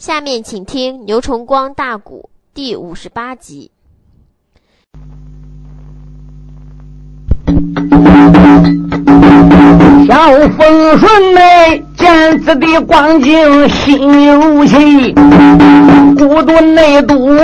[0.00, 3.70] 下面请听牛崇光大鼓第五十八集。
[10.08, 10.14] 小
[10.56, 14.00] 风顺内见子的光景，心
[14.34, 15.12] 如泣，
[16.16, 17.36] 孤独内堵，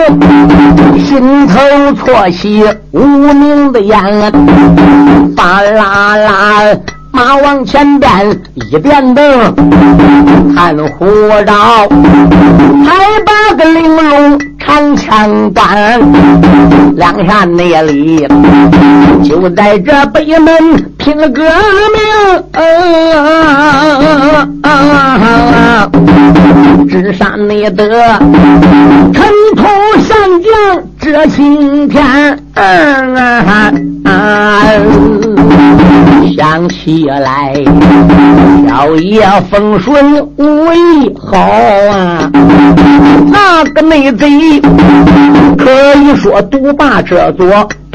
[0.98, 3.04] 心头错起无
[3.34, 4.32] 名的烟，
[5.36, 6.95] 巴啦啦。
[7.16, 8.10] 马往前边
[8.56, 9.54] 一点灯，
[10.54, 11.06] 看虎
[11.46, 11.88] 照，
[12.84, 12.94] 还
[13.24, 15.98] 把个玲珑长枪杆，
[16.94, 18.28] 两下内里
[19.24, 20.54] 就在这北门
[21.06, 21.40] 拼了革
[21.94, 22.02] 命，
[26.88, 27.88] 至山内得
[29.14, 29.22] 尘
[29.54, 29.62] 土
[30.00, 30.50] 上将
[30.98, 32.36] 这青天。
[36.36, 37.54] 想起来，
[38.68, 41.38] 小爷风顺武艺好
[41.92, 42.28] 啊，
[43.30, 44.60] 那个内贼
[45.56, 47.46] 可以说独霸这座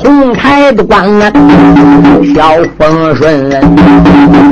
[0.01, 1.31] 红台的关啊。
[2.33, 2.43] 小
[2.77, 3.49] 风顺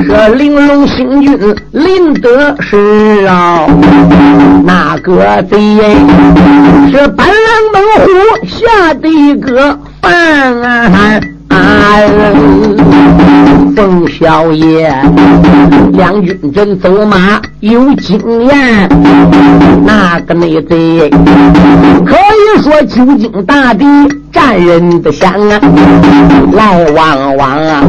[0.04, 3.68] 是玲珑星君林德时啊，
[4.66, 5.58] 那个贼
[6.92, 7.36] 是半狼
[7.74, 8.08] 猛虎
[8.48, 11.22] 下的一个犯。
[13.76, 14.94] 冯小爷，
[15.94, 18.90] 两军阵走马有经验，
[19.86, 21.10] 那个内贼
[22.06, 23.86] 可以说久经大敌。
[24.32, 25.60] 战人的想啊，
[26.54, 27.84] 来往往啊，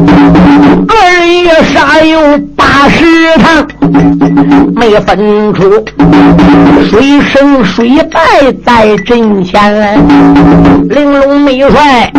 [0.87, 2.19] 二爷杀有
[2.55, 3.05] 八十
[3.37, 3.67] 趟，
[4.75, 5.85] 没分出
[6.89, 10.03] 谁胜谁败在阵前。
[10.89, 12.11] 玲珑没帅，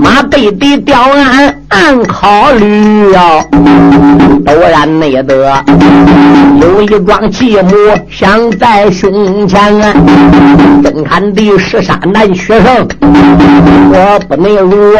[0.00, 3.44] 马背的吊鞍暗考虑啊，
[4.46, 5.50] 都然内得
[6.60, 7.70] 有一桩计谋
[8.10, 9.94] 想在胸前啊，
[10.82, 12.88] 真看的是山南学生。
[13.90, 14.94] 我不能如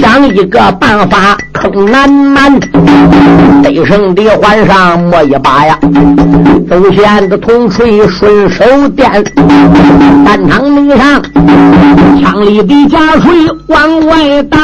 [0.00, 2.58] 想一个办法坑南蛮，
[3.62, 5.78] 得胜的还上摸一把呀，
[6.68, 9.24] 走线的铜锤顺手电，
[10.24, 11.22] 战场门上
[12.20, 13.32] 枪里的假锤
[13.66, 14.58] 往外打，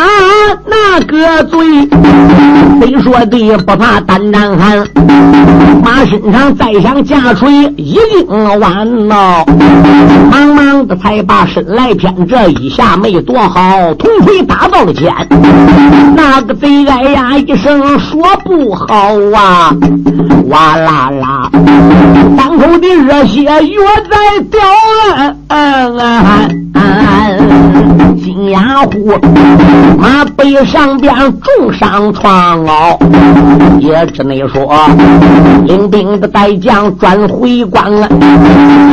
[0.67, 1.59] 那个嘴
[2.81, 4.79] 谁说的不怕胆战寒，
[5.83, 8.27] 马身上再想假锤一定
[8.59, 9.45] 完喽，
[10.31, 12.49] 忙忙的才把身来偏这。
[12.61, 15.13] 一下没躲好，铜锤打到了肩。
[16.17, 18.87] 那个贼哎呀一声说不好
[19.35, 19.75] 啊，
[20.49, 21.51] 哇啦啦，
[22.37, 24.61] 当口的热血越在掉
[25.49, 26.49] 啊！
[28.23, 29.15] 金牙虎
[29.99, 32.99] 马背上边重伤床哦，
[33.79, 34.71] 也只能说
[35.67, 38.09] 领兵的带将转回关了。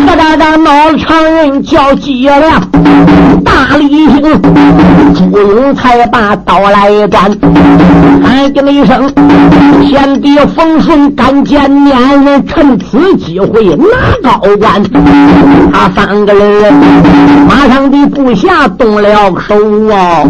[0.08, 2.62] 何大大闹常人叫急了，
[3.44, 4.22] 大力星
[5.14, 7.32] 朱勇才把刀来转，
[8.24, 9.12] 喊叫一声
[9.84, 11.98] ：“天地风顺干见面，
[12.48, 13.86] 趁此机会拿
[14.24, 14.82] 高官。”
[15.74, 16.74] 他三个人
[17.48, 19.08] 马上的部下动了。
[19.48, 19.56] 手
[19.90, 20.24] 啊，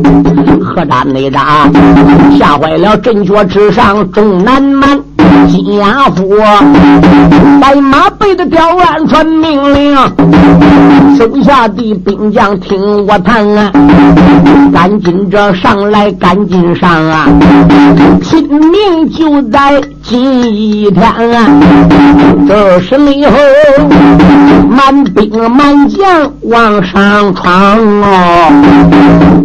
[0.64, 5.07] 何战哪吒，吓坏了阵脚之上众南蛮。
[5.48, 6.30] 金牙夫
[7.62, 9.96] 白马背的吊鞍传命令，
[11.18, 13.72] 手下的兵将听我谈啊，
[14.74, 17.28] 赶紧着上来，赶紧上啊！
[18.22, 21.48] 拼命就在今一天啊！
[22.48, 23.32] 这是以后
[24.70, 27.52] 满兵满将往上闯
[28.04, 28.52] 哦，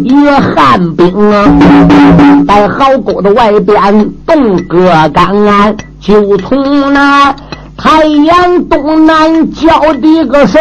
[0.03, 1.45] 一汉兵啊，
[2.47, 5.33] 在壕沟的外边动个杆。
[6.05, 7.33] 就从那
[7.77, 10.59] 太阳东南角的个手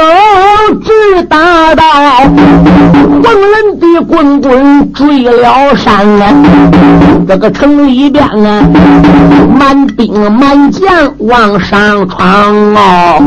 [0.84, 1.82] 指打到
[2.22, 6.32] 混人的滚滚坠了山啊！
[7.26, 8.62] 这个城里边啊，
[9.58, 13.20] 满兵满将往上闯哦，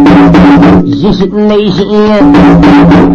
[0.86, 1.86] 一心内心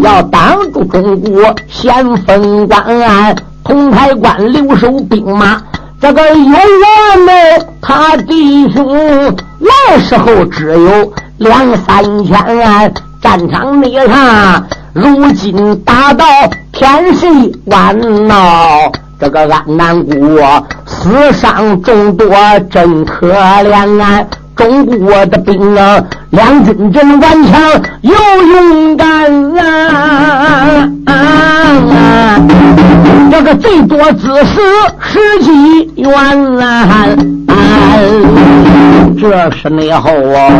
[0.03, 5.63] 要挡住中国先锋官，同台关留守兵马。
[6.01, 16.25] 这个有缘呢，他弟兄来时候只有两三千，战场内上如今打到
[16.73, 17.27] 天色
[17.67, 22.35] 晚了，这个安南国死伤众多，
[22.71, 24.25] 真可怜啊！
[24.57, 27.61] 中国的兵啊，两军真顽强
[28.03, 29.07] 又勇敢
[29.59, 32.41] 啊啊！
[33.33, 34.61] 这个最多只是
[35.01, 36.13] 十几员
[36.59, 36.87] 啊！
[39.21, 40.51] 这是内后啊，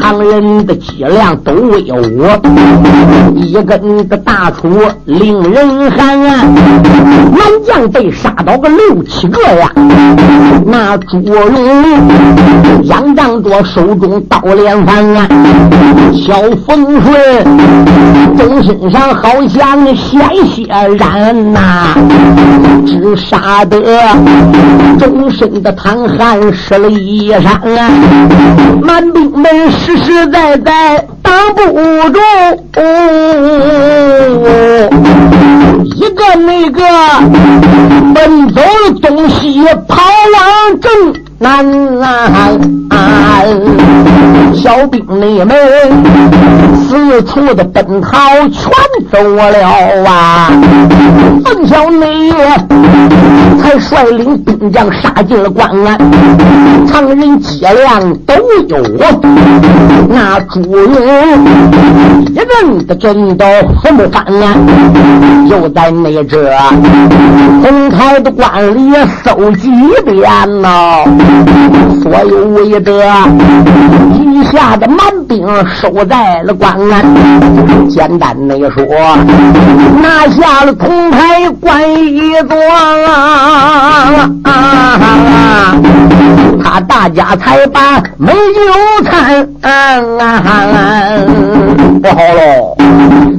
[0.00, 2.28] 常人的脊梁都威武，
[3.34, 6.44] 一根的大杵令人寒啊！
[7.32, 9.68] 南将被杀到个六七个呀，
[10.66, 15.28] 那朱荣仰仗着手中刀镰连环啊，
[16.12, 16.34] 小
[16.66, 17.14] 风顺
[18.36, 20.66] 钟身上好像鲜血
[20.98, 21.94] 染呐，
[22.84, 23.80] 只杀得
[24.98, 27.88] 终身的淌汗湿了衣裳啊！
[28.82, 31.62] 满兵们实实在在挡不
[32.10, 32.18] 住，
[35.84, 36.82] 一个那个
[38.12, 38.60] 奔走
[39.00, 40.02] 东西跑
[40.34, 40.90] 往正。
[41.36, 41.66] 南
[42.00, 42.48] 啊，
[44.54, 45.54] 小兵你们
[46.88, 48.18] 四处的奔逃，
[48.48, 48.70] 全
[49.10, 50.50] 走了啊！
[51.44, 52.30] 凤小内
[53.60, 55.98] 才率领兵将杀进了关安，
[56.86, 58.34] 常人脊梁都
[58.68, 59.10] 有啊
[60.08, 60.84] 那朱勇
[62.30, 63.44] 一人的阵都
[63.82, 64.54] 很不翻啊！
[65.48, 66.50] 又在那这
[67.62, 68.92] 红台的关里
[69.24, 69.68] 搜几
[70.04, 71.04] 遍呐。
[72.02, 73.02] 所有为者，
[74.34, 74.98] 一下的满
[75.28, 77.88] 兵守在了关安。
[77.88, 78.84] 简单的说，
[80.02, 82.56] 拿下了铜牌关一座
[84.42, 85.76] 啊，
[86.64, 89.46] 他大家才把美酒餐。
[92.02, 92.76] 不好喽，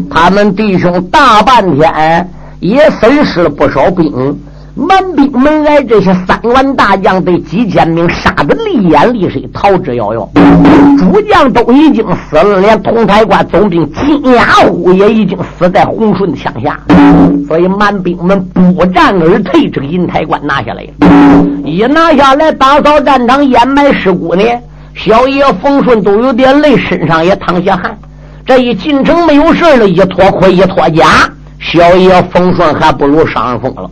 [0.09, 2.29] 他们弟兄大半天
[2.61, 4.39] 也损失了不少兵。
[4.77, 10.27] 满兵门来，这些三员大将被几千名杀得离眼离身，逃之夭夭。
[10.97, 16.77] 诸将都已经死了，连铜台关总兵金牙虎也已经死在洪顺的枪下。
[17.47, 20.89] 所以满兵们不战而退，这个银台关拿下来了。
[21.63, 24.43] 一拿下来，打扫战场，掩埋尸骨呢。
[24.93, 27.97] 小爷冯顺都有点累，身上也淌些汗。
[28.45, 31.05] 这一进城没有事了，一脱盔一脱甲，
[31.61, 33.89] 小爷冯顺还不如上风了。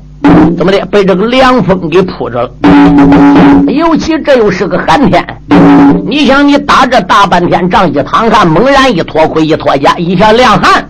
[0.58, 0.86] 怎么的？
[0.86, 2.52] 被这个凉风给扑着了。
[3.68, 5.26] 尤其这又是个寒天，
[6.06, 10.88] 你想你打这大半天仗一淌汗，猛然一脱盔一脱甲，一下凉汗，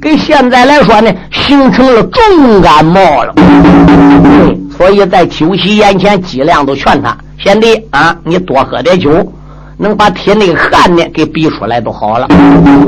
[0.00, 3.34] 给现在来说呢，形成了重感冒了。
[4.76, 9.10] 所以在酒席眼前，脊梁都劝他贤弟啊，你多喝点酒。
[9.80, 12.28] 能把体内汗呢给逼出来都好了。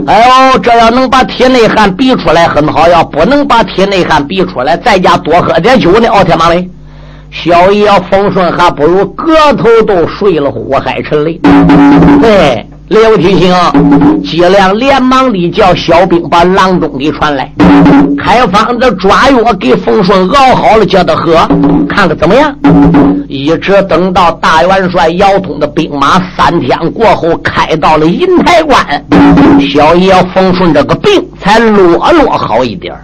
[0.07, 6.07] 哎呦，这要能把体内汗逼出来很好；要不能把体内汗逼出来，在家多喝点酒呢。
[6.09, 6.69] 奥天马嘞，
[7.31, 11.41] 小爷风顺还不如个头都睡了火海沉雷。
[12.21, 12.67] 对。
[12.89, 13.55] 刘提醒，
[14.23, 17.51] 接亮连忙里叫小兵把郎中给传来，
[18.23, 21.33] 开方子抓药给冯顺熬好了，叫他喝，
[21.89, 22.55] 看看怎么样。
[23.33, 28.79] 一直等到大元帅姚通的兵马三天过后，开到了银台关，
[29.73, 32.95] 小爷冯顺这个病才落落好一点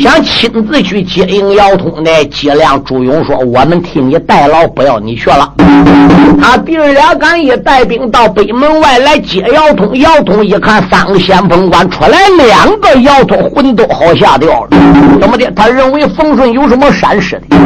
[0.00, 5.52] 想亲自去接应姚通的，接亮朱勇说：“我们替你代劳，不要你去了。”
[6.42, 9.16] 他弟儿俩赶一带兵到北门外来。
[9.20, 14.68] 接姚通，姚通一看三个先锋官出来两个，姚通魂都好吓掉了。
[15.20, 15.48] 怎么的？
[15.54, 17.56] 他认为冯顺有什么闪失的，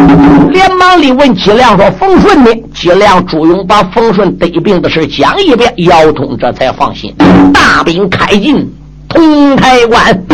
[0.50, 7.14] 连忙里问吉亮说：“冯顺呢？”尽量朱勇把冯顺得病的事讲一遍，姚通这才放心。
[7.52, 8.70] 大兵开进
[9.08, 10.24] 通台关，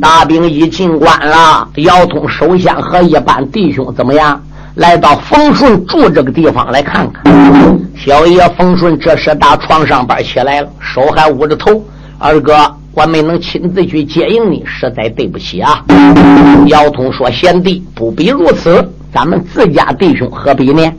[0.00, 4.40] 大兵一进关了，姚通首先和一班弟兄怎么样？
[4.76, 7.24] 来到冯顺住这个地方来看看，
[7.96, 11.84] 小爷冯顺这时打床上边起来了，手还捂着头。
[12.18, 12.54] 二哥，
[12.92, 15.84] 我没能亲自去接应你，实在对不起啊。
[16.66, 20.92] 姚通说：“贤弟不必如此，咱们自家弟兄何必呢？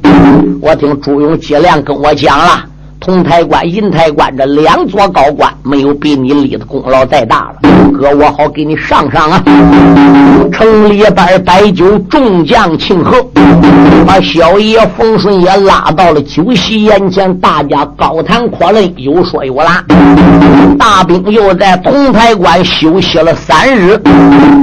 [0.61, 2.65] 我听朱勇接连跟我讲了。”
[3.01, 7.55] 铜台关、银台关这两座高关，没有比你立的功劳再大了。
[7.91, 9.43] 哥，我好给你上上啊！
[10.53, 13.17] 城里边摆酒，众将庆贺，
[14.05, 19.83] 把小爷冯顺也拉到了酒席眼前，大家高谈阔论，有说有拉。
[20.77, 23.99] 大兵又在铜台关休息了三日，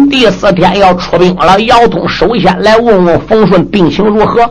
[0.08, 1.60] 第四天要出兵了。
[1.62, 4.48] 姚通首先来问问冯顺病情如何，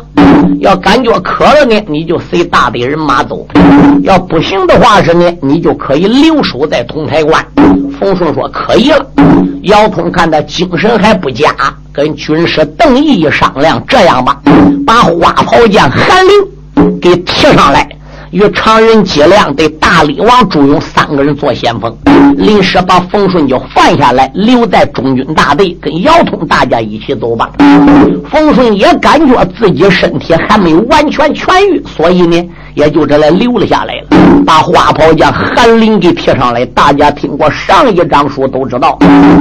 [0.60, 3.48] 要感觉渴了呢，你就随大队人马走。
[4.04, 7.46] 要不行的话是呢，你就可以留守在铜台关。
[8.00, 9.06] 冯顺说可以了。
[9.64, 11.52] 姚通看他精神还不佳，
[11.92, 14.40] 跟军师邓毅一商量，这样吧，
[14.86, 17.90] 把花袍将韩林给提上来，
[18.32, 21.94] 与常人姬亮对大力王朱勇三个人做先锋，
[22.38, 27.50] 临时把冯顺就放下来，留在中军大队，跟姚通大家一起走吧。
[28.30, 32.42] 冯顺也感觉自己身体还没有完全痊愈，所以呢。
[32.78, 36.64] 也就这来留了下来了，把花袍将韩林给贴上来。
[36.68, 39.00] 大家听过上一章书都知道，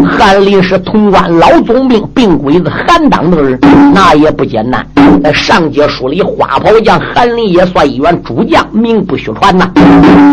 [0.08, 3.58] 韩林是潼关老总兵，病鬼子韩当的人，
[3.92, 4.84] 那也不简单。
[5.22, 9.70] 在上节书里，花袍将韩林也算一员主将，名不虚传呐。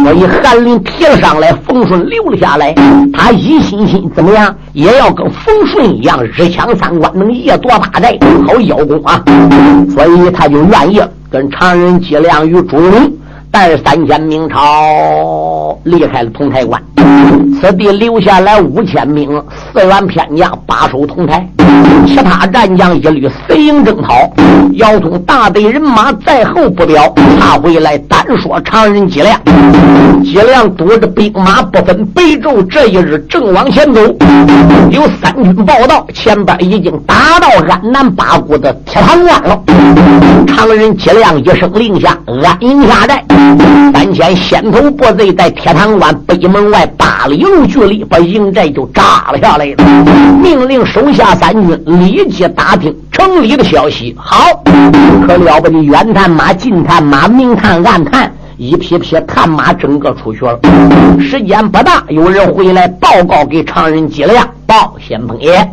[0.05, 2.73] 所以韩林贴上来，冯顺留了下来。
[3.11, 8.17] 他一心心怎么样，也要跟冯顺一样，日抢三关，能夜夺八寨，
[8.47, 9.21] 好邀功啊。
[9.93, 11.01] 所以他就愿意。
[11.33, 13.17] 跟常人计量与朱勇
[13.53, 16.81] 带着三千明朝离开了同台关，
[17.61, 19.29] 此地留下来五千名，
[19.71, 21.47] 四员偏将把守同台。
[22.07, 24.27] 其他战将一律随营征讨，
[24.73, 29.39] 姚通大队人马在后不表，他回来单说常人脊梁，
[30.23, 34.01] 脊梁督着兵马不分北昼，这一日正往前走，
[34.89, 39.61] 有三军报道，前边已经打到安南八股的铁塘关了。
[40.47, 43.23] 常人脊梁一声令下，安营下寨，
[43.93, 49.75] 三千先头部队在铁塘关北门外八里路距离，把营寨就炸了下来了，
[50.41, 51.79] 命令手下三军。
[51.85, 54.63] 立即打听城里的消息，好，
[55.25, 55.83] 可了不得！
[55.83, 60.59] 远探马、近探马、明探、暗探，一批批探马整个出去了。
[61.19, 65.65] 时间不大，有人回来报告给常人计量，报先锋爷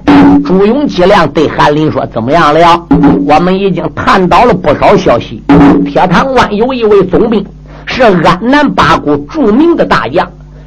[0.45, 2.87] 朱勇计量对韩林说：“怎么样了？
[3.27, 5.43] 我们已经探到了不少消息。
[5.87, 7.45] 铁塘湾有一位总兵，
[7.93, 10.27] 是安南八股著名的大将。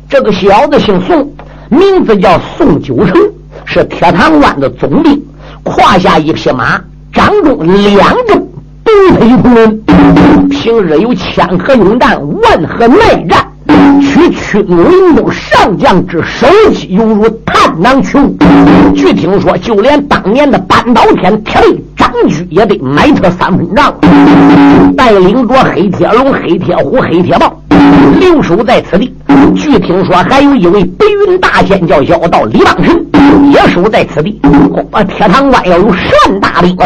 [0.10, 1.34] 这个小子姓宋，
[1.70, 3.15] 名字叫宋九成，
[3.63, 5.20] 是铁塘湾的总兵。”
[5.63, 6.80] 胯下一匹马，
[7.13, 7.65] 掌中
[7.96, 8.36] 两个
[8.84, 9.82] 独腿同人。
[10.50, 13.48] 平日有千合勇战，万合耐战，
[14.01, 18.36] 取驱怒林中上将之首级，犹如探囊取物。
[18.94, 21.62] 据听说，就连当年的半岛天铁
[22.13, 23.93] 背张居也得埋他三分账。
[24.96, 27.60] 带领着黑铁龙、黑铁虎、黑铁豹
[28.20, 29.13] 留守在此地。
[29.55, 33.05] 据听说，还有一位白云大仙叫妖道李邦神。
[33.51, 34.39] 也守在此地，
[34.72, 36.77] 恐怕铁堂关要有十万大兵。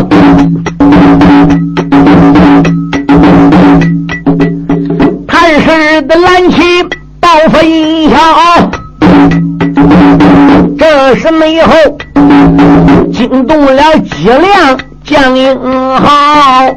[5.28, 6.62] 谭氏的蓝旗
[7.20, 7.66] 报分
[8.10, 8.18] 晓，
[10.78, 11.74] 这是内后
[13.14, 15.58] 惊动了几辆将英
[15.98, 16.68] 豪。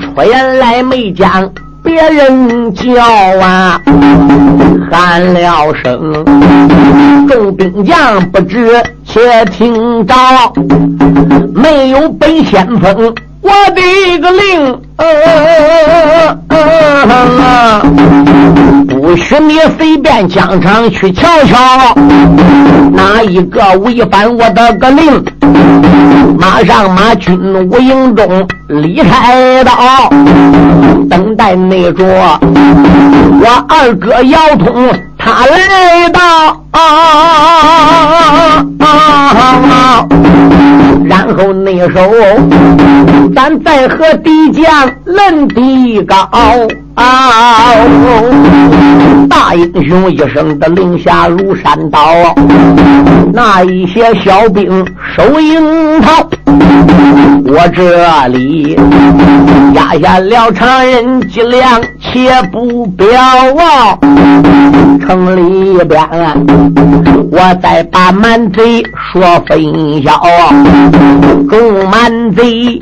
[0.00, 1.48] 出言来没将。
[1.84, 3.02] 别人叫
[3.40, 3.80] 啊，
[4.88, 6.24] 喊了声，
[7.28, 10.14] 众兵将不知且听着，
[11.52, 14.80] 没有本先锋，我的一个令，
[19.02, 21.92] 不许你随便疆场去瞧瞧，
[22.92, 25.24] 哪一个违反我的个令？
[26.38, 27.38] 马上马军
[27.68, 29.72] 无营中离开道，
[31.08, 34.88] 等待那着我二哥姚通
[35.18, 36.20] 他来到，
[41.04, 42.08] 然后那时候
[43.34, 46.28] 咱再和敌将论敌高。
[49.28, 52.00] 大英雄一声的令下如山倒，
[53.32, 54.84] 那一些小兵
[55.16, 56.28] 收营好。
[57.44, 58.78] 我这里
[59.74, 63.98] 压下了常人脊梁，且不表啊。
[65.00, 66.34] 城里边，啊
[67.30, 68.82] 我再把满贼
[69.12, 70.22] 说分晓。
[71.50, 72.78] 众满贼，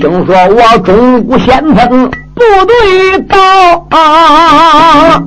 [0.00, 2.10] 听说我中古先锋。
[2.34, 3.38] 部队到
[3.90, 5.22] 啊，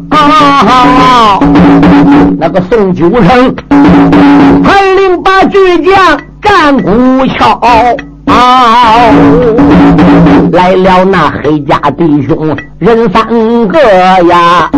[2.40, 3.56] 那个宋九成，
[4.64, 7.60] 传令把巨将战鼓敲。
[10.52, 13.26] 来了那黑家弟兄人三
[13.68, 13.80] 个
[14.30, 14.70] 呀，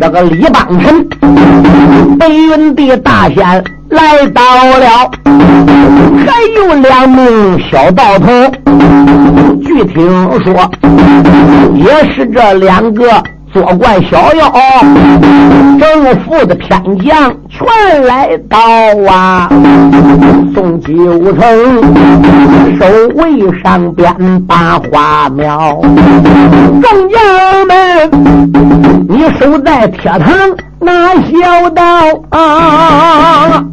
[0.00, 1.08] 这个李邦臣，
[2.18, 4.42] 北云的大仙来到
[4.78, 5.10] 了，
[6.26, 8.52] 还有两名小道童，
[9.62, 10.06] 据听
[10.42, 10.70] 说
[11.74, 13.22] 也是这两个。
[13.54, 14.52] 作怪逍遥，
[15.78, 18.58] 正负的偏将全来到
[19.08, 19.48] 啊！
[20.52, 21.40] 宋九成
[22.76, 22.84] 守
[23.14, 24.12] 卫上边
[24.44, 25.80] 把花苗，
[26.82, 27.22] 众将
[27.68, 28.10] 们，
[29.08, 30.34] 你守在铁堂
[30.84, 31.82] 那小道
[32.28, 33.64] 啊！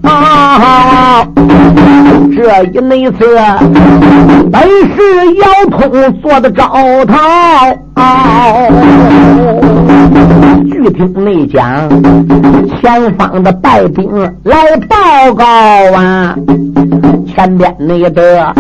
[2.34, 3.26] 这一内次
[4.50, 4.96] 本是
[5.36, 5.92] 姚通
[6.22, 6.64] 做的招
[7.06, 7.14] 桃，
[10.72, 11.90] 据听内讲，
[12.80, 14.10] 前方的败兵
[14.44, 14.56] 来
[14.88, 15.46] 报告
[15.94, 16.34] 啊，
[17.28, 18.54] 前边那的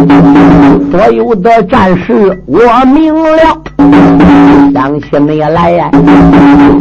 [0.91, 2.59] 所有的战士我
[2.93, 3.61] 明了。
[4.73, 5.91] 想起那来呀，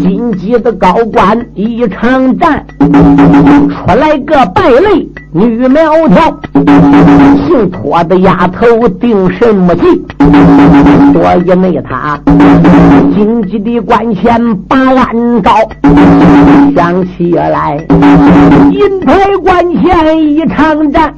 [0.00, 5.06] 紧急的高官一场战，出来个败类。
[5.32, 6.40] 女苗条，
[7.46, 9.82] 姓托的丫头定什么计？
[11.12, 12.18] 所以那他
[13.14, 15.52] 金鸡的官前把案告，
[16.74, 17.76] 想起来
[18.72, 21.14] 银台关前一场战，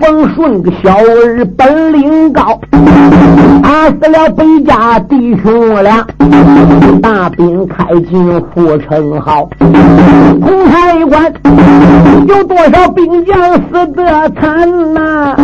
[0.00, 2.58] 冯顺个小儿本领高，
[3.62, 4.98] 打死了北家。
[5.00, 6.06] 弟兄俩，
[7.02, 9.48] 大兵开进护城壕，
[10.40, 11.32] 红海关
[12.28, 15.36] 有多少兵将死得惨呐？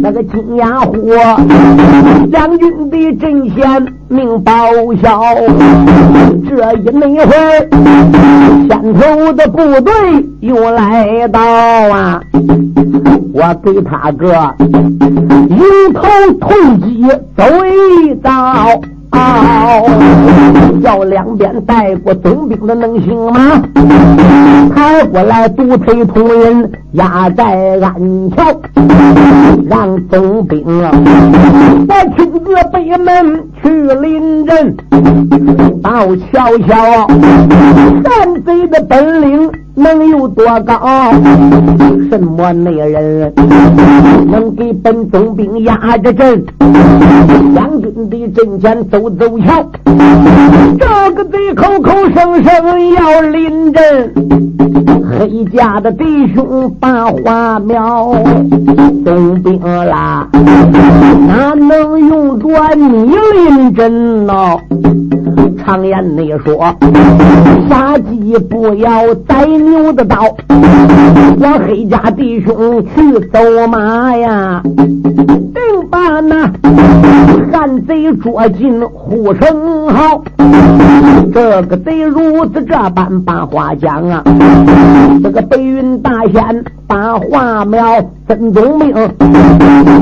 [0.00, 1.10] 那个金牙虎
[2.32, 4.52] 将军的阵前命报
[5.02, 5.20] 销，
[6.48, 7.68] 这一那会儿，
[8.68, 9.92] 先头的部队
[10.40, 12.20] 又来到啊！
[13.32, 14.54] 我给他个
[15.48, 15.58] 迎
[15.92, 16.00] 头
[16.40, 17.06] 痛击
[17.36, 18.30] 走一遭。
[20.80, 23.62] 要两边带过总兵的能行吗？
[24.74, 28.60] 抬过来独腿同人压在安桥，
[29.68, 30.90] 让总兵啊，
[31.88, 34.76] 我亲自北门去临阵，
[35.82, 37.06] 到瞧瞧
[38.04, 39.50] 山贼的本领。
[39.78, 41.12] 能有多高？
[42.10, 43.32] 什么内人
[44.30, 46.44] 能给本总兵压着阵？
[47.54, 49.64] 将军的阵前走走瞧，
[50.78, 54.12] 这个贼口口声声要临阵。
[55.18, 56.04] 黑家的弟
[56.34, 58.14] 兄把花苗，
[59.04, 64.56] 总兵啦，哪能用着你临阵呢？
[65.64, 66.74] 常言内说，
[67.68, 70.36] 杀鸡不要宰牛的刀。
[71.40, 76.50] 我黑家弟兄去走马呀，定把那
[77.52, 80.22] 汉贼捉进护城壕。
[81.32, 84.22] 这个贼如此这般把话讲啊，
[85.22, 88.94] 这个白云大仙把话苗分总兵，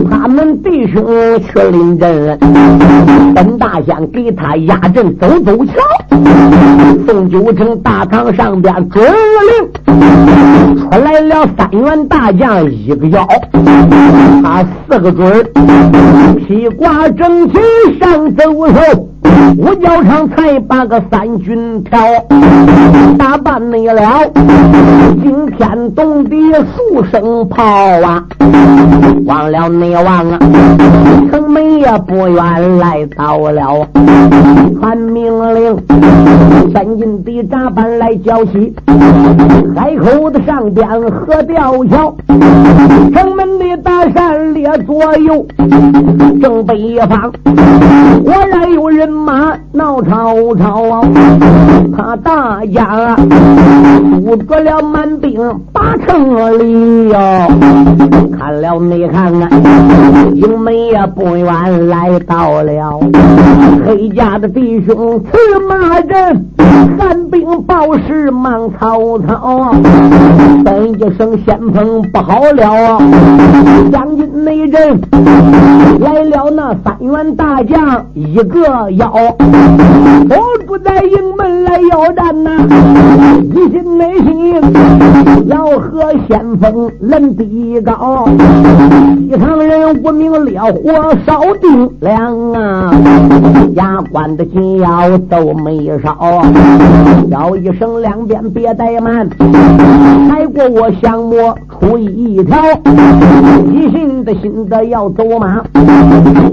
[0.09, 1.05] 他们弟兄
[1.41, 2.39] 去领阵，
[3.35, 5.65] 本大仙给他压阵走走。
[5.67, 5.73] 瞧，
[7.05, 9.73] 宋九成大堂上边准令，
[10.79, 13.27] 出来了三员大将，一个腰，
[14.45, 15.45] 他四个准
[16.47, 17.59] 披挂整齐
[17.99, 19.09] 上走手。
[19.59, 21.99] 五角场才把个三军挑，
[23.19, 24.03] 打扮你了
[25.23, 28.25] 惊天动地数声炮啊！
[29.25, 30.39] 忘了你忘啊，
[31.31, 33.87] 城门也不远来到了，
[34.81, 35.77] 传命令，
[36.73, 38.75] 三军的扎班来交起，
[39.75, 42.15] 海口的上边河吊桥，
[43.15, 45.47] 城门的大山列左右，
[46.41, 47.33] 正北方
[48.23, 49.16] 果然有人。
[49.17, 51.03] 马闹吵吵，
[51.97, 57.19] 他大家堵住了满兵八城里哟。
[58.39, 59.49] 看了没看啊？
[60.35, 63.01] 营门也不远来到了，
[63.87, 65.31] 黑家的弟兄去
[65.69, 66.47] 马阵，
[66.99, 69.73] 寒兵报时忙曹操。
[70.65, 72.99] 等一声先锋不好了，
[73.93, 75.01] 将军内阵
[76.01, 79.13] 来了那三员大将，一个要。
[80.29, 82.51] 我不在营门来要战呐，
[83.55, 84.61] 一心内心
[85.47, 88.29] 要和先锋论比高。
[89.29, 92.93] 西厂人无名烈火烧定梁啊，
[93.75, 96.17] 牙关的紧要都没少。
[97.31, 99.29] 叫一声两边别怠慢，
[100.29, 102.57] 踩过我相模出一条，
[103.73, 105.63] 一心的心的要走马。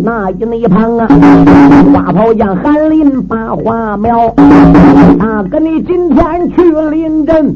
[0.04, 1.08] 那一那一旁啊，
[1.94, 2.54] 花袍将。
[2.64, 4.34] 韩林把花苗，
[5.20, 7.56] 他跟你今天去临阵，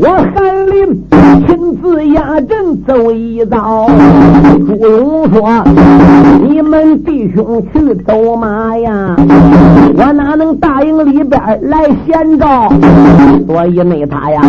[0.00, 1.04] 我韩林
[1.46, 3.86] 亲自压阵走一遭。
[4.66, 5.48] 朱龙说
[6.42, 9.14] ：“你们弟兄去走马呀，
[9.96, 12.68] 我哪能答应里边来献召？
[13.46, 14.40] 所以那他呀，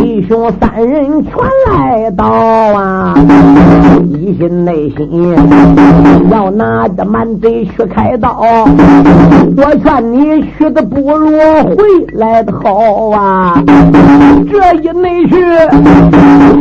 [0.00, 1.32] 弟兄三人全
[1.72, 3.14] 来到啊，
[4.08, 5.36] 一心内心
[6.30, 8.40] 要拿着满嘴去开刀。”
[9.56, 11.30] 我劝你去的不如
[11.76, 11.76] 回
[12.14, 13.62] 来的好啊！
[14.50, 15.36] 这一内去，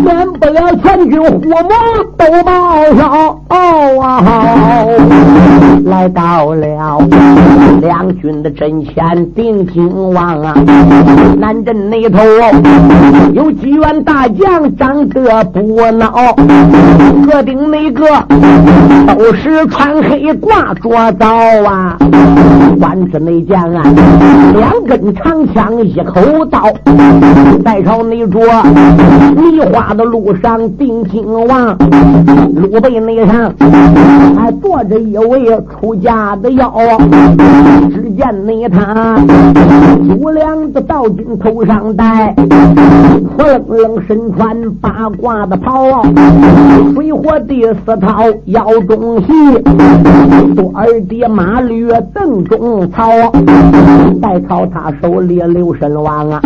[0.03, 1.63] 免不了全军护魔
[2.17, 3.39] 都报销。
[5.85, 6.99] 来到了
[7.81, 10.53] 两军的阵前，定睛望啊，
[11.37, 12.19] 南镇那头
[13.33, 16.35] 有几员大将长得不孬，
[17.25, 18.05] 个顶那个
[19.07, 21.27] 都是穿黑挂着刀
[21.65, 21.97] 啊，
[22.79, 23.83] 万子那将啊，
[24.53, 26.71] 两根长枪一口刀，
[27.63, 28.39] 在朝那着
[29.35, 31.77] 迷花的路上定亲王，
[32.55, 33.53] 路背那上
[34.37, 35.45] 还坐着一位
[35.81, 36.71] 出家的妖，
[37.93, 39.15] 只见那他
[40.07, 42.35] 九两的道巾头上戴，
[43.37, 46.03] 火愣愣身穿八卦的袍，
[46.93, 49.27] 水火第四套腰中系，
[50.55, 53.09] 多儿爹马驴邓中草，
[54.21, 56.41] 再朝他手里留神王啊，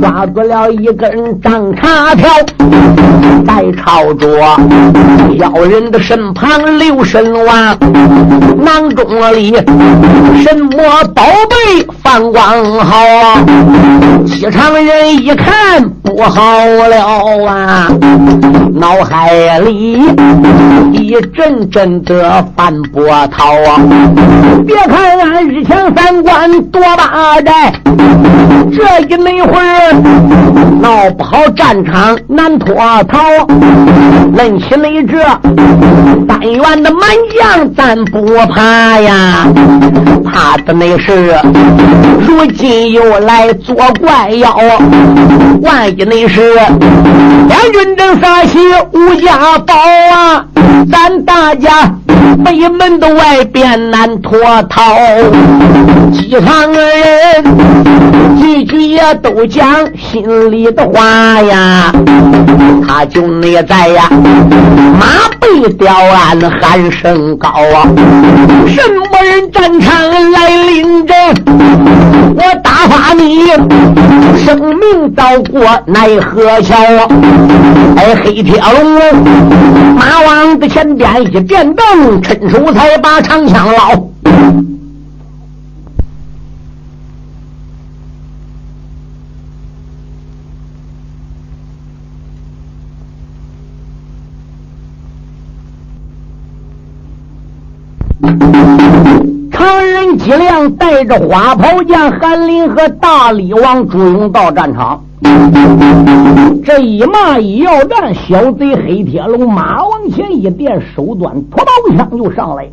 [0.00, 2.28] 抓住了一根长叉条，
[3.46, 4.28] 再朝着
[5.36, 7.76] 妖人的身旁留神王。
[8.62, 9.04] 囊中
[9.34, 10.78] 里什么
[11.14, 13.44] 宝贝放光正好啊？
[14.24, 17.88] 西常人一看不好了啊！
[18.72, 20.00] 脑海里
[20.92, 23.80] 一阵阵的翻波涛啊！
[24.64, 27.72] 别看俺日前三关多把寨，
[28.72, 29.92] 这一那会儿
[30.80, 32.76] 闹不好战场难脱
[33.08, 33.18] 逃。
[34.36, 35.18] 论起那这
[36.28, 37.00] 三员的满
[37.36, 39.48] 将，咱不怕呀，
[40.24, 41.36] 怕的那是
[42.26, 44.56] 如今又来作怪妖。
[45.62, 48.58] 万一那是两军阵撒起
[48.92, 49.74] 无家宝
[50.12, 50.44] 啊，
[50.90, 51.94] 咱大家
[52.44, 54.82] 北门的外边难脱逃。
[56.12, 57.44] 几场人
[58.40, 59.64] 句句也都讲
[59.96, 61.92] 心里的话呀，
[62.86, 65.06] 他就那在呀马
[65.40, 67.88] 背吊鞍喊声高啊，
[68.66, 71.16] 什么人战场来领阵？
[72.44, 73.46] 我打发你
[74.44, 76.74] 生命遭过奈何桥？
[77.96, 84.08] 哎，黑铁龙马王的前边一变动，趁手才把长枪捞。
[101.02, 105.02] 常人脊梁带着花袍将韩林和大力王朱勇到战场。
[106.64, 112.68] 这一马一要战，小贼黑铁龙马往前一垫，手端脱刀枪就上来。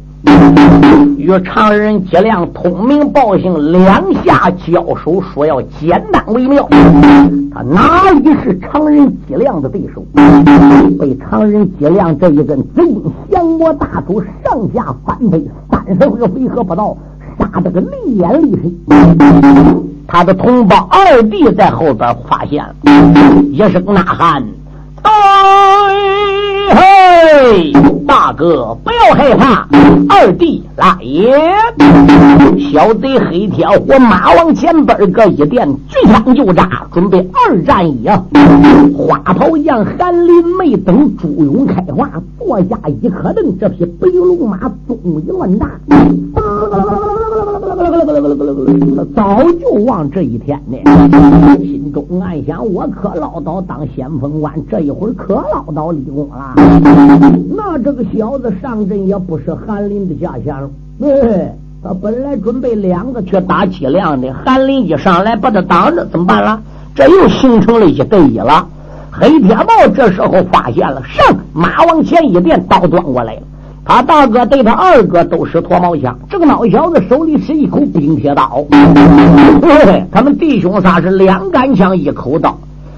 [1.18, 6.68] 与常人脊梁通明报信，两下交手，说要简单为妙。
[7.52, 10.04] 他哪里是常人脊梁的对手？
[11.00, 12.84] 被常人脊梁这一根贼
[13.32, 15.84] 降魔大斧上下翻飞三
[16.18, 16.96] 十回合不到，
[17.40, 18.52] 打得个厉眼厉
[18.88, 19.90] 神。
[20.08, 22.74] 他的同胞二弟在后边发现了，
[23.52, 24.44] 一声呐喊。
[25.04, 25.12] 哎
[26.70, 27.74] 嘿，
[28.08, 29.68] 大哥不要害怕，
[30.08, 31.36] 二弟来也！
[32.72, 38.24] 小贼黑天虎马往前奔个一垫，举枪就扎，准备二战一啊！
[38.96, 45.68] 花袍将韩林没等朱勇开话，坐下一颗灯，这匹白龙马纵一乱打，
[49.16, 50.78] 早就忘这一天呢。
[51.60, 56.54] 心中暗想：我可捞到当先锋官，这一会儿可捞到立功了。
[57.56, 61.52] 那这个小子上阵也不是韩林的家乡，对，
[61.84, 66.62] 他本来准备两个去打脊梁的，韩林一上来把他挡着，怎么办了？
[66.96, 68.68] 这又形成了一对一了。
[69.12, 73.42] 黑铁豹这时候发现了，上马往前一垫，刀端过来了。
[73.90, 78.64] 他大哥对他二哥都是脱毛枪，这个老小子手里是一口冰铁刀。
[80.12, 82.56] 他们弟兄仨是两杆枪一口刀，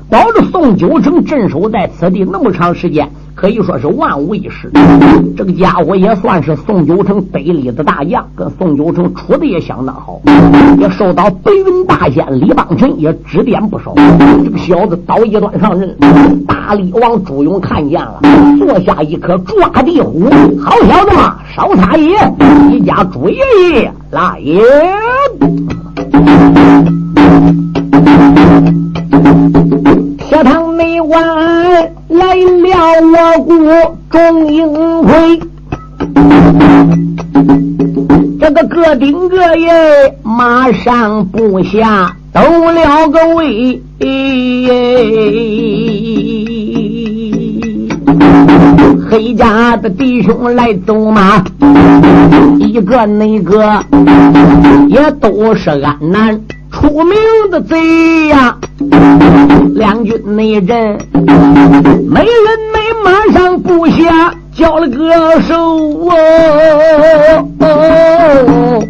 [0.10, 3.10] 保着宋九成镇守在此地那么长时间。
[3.41, 4.71] 可以说是万无一失，
[5.36, 10.21] 这个家伙也算是宋九成北里的大将，跟宋九成处的也相当好，
[10.77, 13.95] 也受到白云大仙李邦臣也指点不少。
[14.43, 15.97] 这个小子刀一端上阵，
[16.45, 18.21] 大力王朱勇看见了，
[18.60, 22.15] 坐下一颗抓地虎，好小子嘛，少差爷，
[22.69, 23.39] 你家朱爷
[23.73, 24.62] 爷来也。
[30.17, 31.19] 铁堂内外
[32.08, 33.00] 来了
[33.38, 34.71] 我国众英
[35.04, 35.39] 魁，
[38.39, 39.71] 这个各顶各业
[40.24, 43.82] 马上部下都了个位。
[49.10, 51.43] 黑家的弟兄来走马，
[52.60, 53.84] 一个那个
[54.88, 56.41] 也都是安南
[56.82, 57.15] 出名
[57.52, 58.58] 的贼呀。
[59.76, 60.98] 两军内人，
[62.10, 65.56] 没人没马上布下交了个手
[67.60, 68.84] 哦，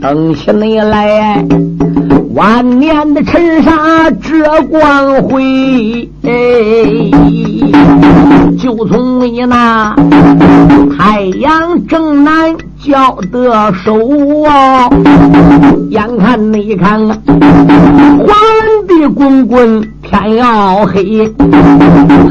[0.00, 1.44] 等起你来。
[2.34, 6.10] 万年的尘沙遮光辉，
[8.58, 9.94] 就从你那
[10.98, 13.96] 太阳正南叫得手
[14.46, 14.90] 啊！
[15.88, 17.16] 眼看你看啊，
[18.18, 18.28] 黄
[18.86, 21.32] 的滚滚天要黑，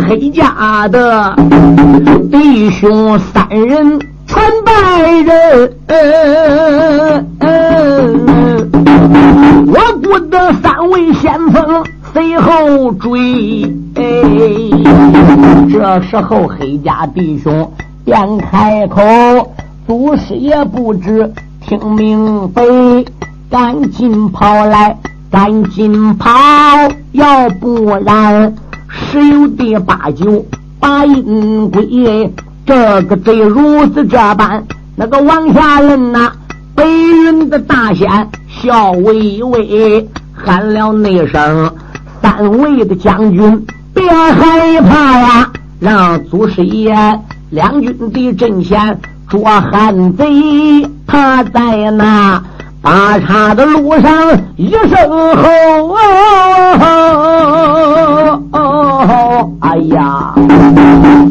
[0.08, 1.36] 黑家的
[2.32, 4.72] 弟兄三人传百
[5.24, 5.74] 人。
[9.66, 13.74] 我不得三位先锋随后追，
[15.72, 17.72] 这时候黑家弟兄
[18.06, 19.02] 便开口，
[19.86, 22.64] 祖师爷不知听明白，
[23.50, 24.98] 赶紧跑来，
[25.30, 26.32] 赶紧跑，
[27.12, 28.56] 要不然
[28.88, 30.46] 十有的八九
[30.80, 32.34] 把阴归。
[32.66, 34.64] 这个贼如此这般，
[34.96, 36.32] 那个往下认呐，
[36.74, 38.30] 北云的大仙。
[38.48, 41.74] 笑微微喊了那声
[42.22, 45.52] ：“三位的将军，别害怕呀！
[45.80, 46.96] 让祖师爷
[47.50, 49.02] 两军的阵前
[49.34, 52.40] 捉汉贼，他在那
[52.84, 55.98] 八叉的路上一声吼。”
[59.60, 60.36] 哎呀，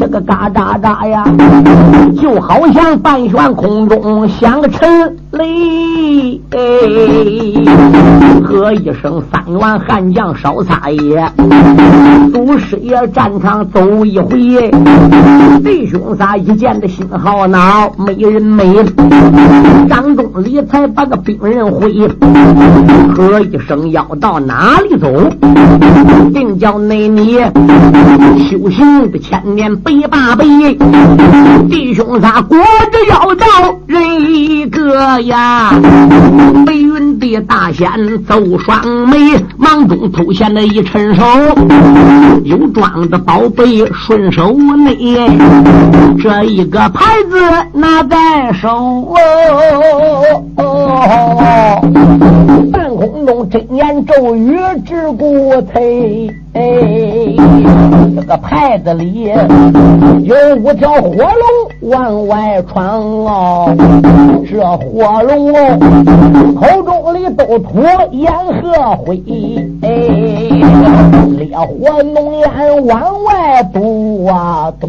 [0.01, 1.23] 这个嘎喳喳呀，
[2.21, 6.41] 就好像半悬空中响个沉雷。
[8.45, 11.33] 喝一声三员悍将烧撒野，
[12.33, 14.71] 祖师爷战场走一回。
[15.65, 18.85] 弟兄仨一见的心好恼，没人没。
[19.89, 22.09] 张东礼才把个兵人回，
[23.15, 25.31] 喝一声要到哪里走？
[26.35, 27.39] 定叫那你。
[28.51, 30.45] 修行的千年百八百，
[31.71, 33.47] 弟兄仨裹着要到
[33.87, 35.73] 人一个呀。
[36.67, 37.89] 白云的大仙
[38.25, 39.17] 走双眉，
[39.57, 41.23] 忙中偷闲的一伸手，
[42.45, 44.97] 有装的宝贝顺手内，
[46.23, 47.39] 这一个牌子
[47.73, 49.15] 拿在手。
[52.73, 54.57] 半空中真言咒语
[54.87, 56.31] 直鼓吹。
[56.55, 56.61] 哎，
[58.15, 59.33] 这个牌子里
[60.23, 63.75] 有五条火龙往外闯哦，
[64.47, 65.79] 这火龙哦，
[66.61, 67.81] 口中里都吐
[68.13, 69.23] 烟和灰，
[69.81, 69.89] 哎，
[71.39, 74.89] 烈火浓烟往外吐啊，嘟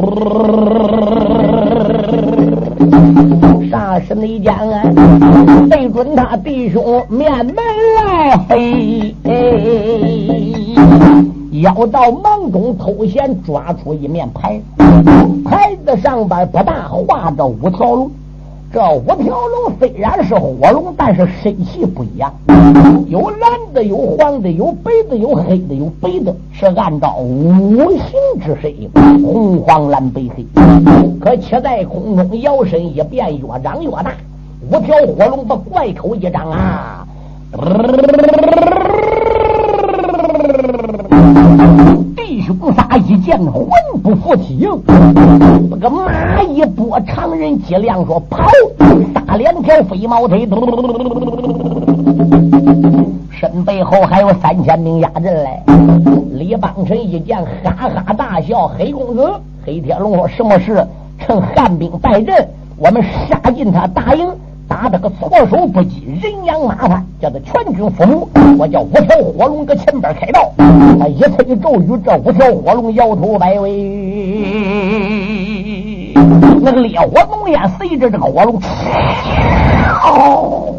[3.71, 4.83] 啥时你讲啊？
[5.69, 9.15] 对准他弟兄面门来嘿。
[11.61, 14.59] 要到忙中偷闲，抓出一面牌，
[15.45, 18.11] 牌子上边不大画着五条龙。
[18.71, 22.33] 这五条龙虽然是火龙，但是身气不一样，
[23.07, 28.67] 有蓝的，有黄的，有白的，有黑的，有白的，是按照五行之色，
[29.23, 30.43] 红黄蓝白黑。
[31.19, 34.11] 可且在空中摇身一变，越长越大。
[34.71, 37.05] 五条火龙把怪口一张啊！
[42.45, 43.65] 兄仨一见，魂
[44.03, 44.67] 不附体，
[45.69, 48.43] 那个马一拨，常人脊梁说跑，
[49.13, 50.45] 撒两条飞毛腿，
[53.31, 55.63] 身背后还有三千名压阵嘞。
[56.33, 59.31] 李邦臣一见，哈哈大笑：“黑公子，
[59.65, 60.85] 黑天龙说什么事？
[61.19, 62.45] 趁汉兵败阵，
[62.77, 64.27] 我们杀进他大营。”
[64.67, 68.27] 打得个措手不及，人仰马翻，叫他全军覆没。
[68.57, 70.51] 我叫五条火龙搁前边开道，
[70.99, 73.71] 他一催咒语，这五条火龙摇头摆尾，
[76.61, 78.59] 那个烈火浓烟随着这个火龙，
[80.03, 80.73] 哦。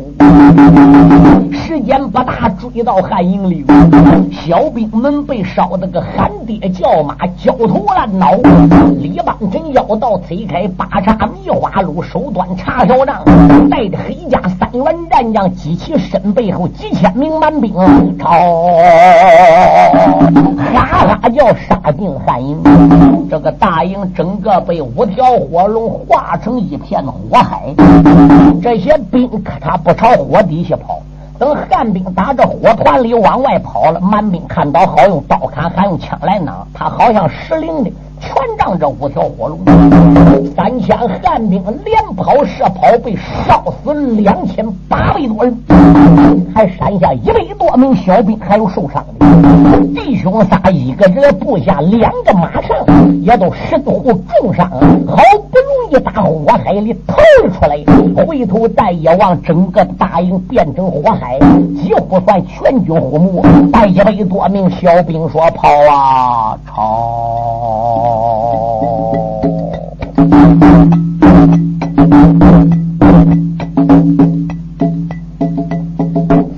[1.52, 3.64] 时间不大，追到汉营里，
[4.46, 8.32] 小兵们被烧得个喊爹叫妈，焦头烂脑。
[9.00, 13.24] 李邦臣要到催开八叉迷花路，手端插小杖，
[13.70, 17.72] 带着黑家三员战将，及其身背后几千名蛮兵，
[18.18, 18.28] 朝
[20.74, 22.62] 哈哈叫杀进汉营。
[23.30, 27.74] 这个大营整个被五条火龙化成一片火海，
[28.62, 31.00] 这些兵可他不朝火底下跑。
[31.38, 39.58] 等汉兵打着火团里往外跑了，满兵看到好用刀砍，还用枪来攮，他好像失灵的全仗这五条火龙，
[40.54, 45.56] 三千汉兵连跑射跑，被烧死两千八百多人，
[46.54, 54.02] 还山下一百多名小兵，还有受伤的弟兄仨，一个人部下两个马上，也都身负
[54.40, 54.78] 重伤，好
[55.50, 57.78] 不容易打火海里逃了出来，
[58.24, 61.38] 回头再一望，整个大营变成火海，
[61.82, 67.63] 几乎算全军覆没，带一百多名小兵说跑啊，跑！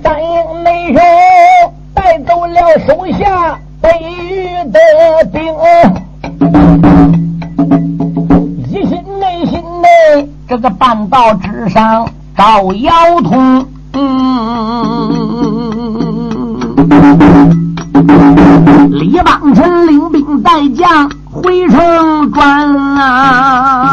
[0.02, 1.00] 三英内兄
[1.94, 2.56] 带走了
[2.86, 3.88] 手下北
[4.28, 4.78] 域的
[5.32, 5.40] 兵，
[8.68, 13.66] 一心内心内这个半道之上找腰痛。
[18.90, 21.10] 李邦臣领兵带将
[21.46, 23.86] 回城转啊！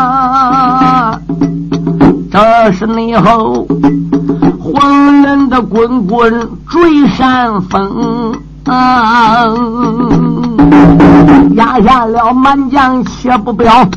[2.31, 3.67] 这是内后
[4.59, 8.33] 黄人的滚滚追山峰
[8.65, 9.45] 啊！
[11.55, 13.87] 压下了满将血不表，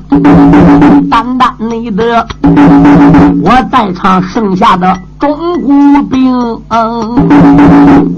[1.10, 2.26] 单单你的
[3.42, 7.28] 我在场剩下的中古兵，嗯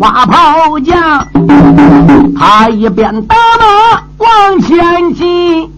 [0.01, 1.27] 花炮将
[2.37, 5.71] 他一边打马往前进，